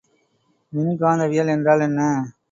மின்காந்தவியல் 0.73 1.51
என்றால் 1.55 1.83
என்ன? 1.87 1.99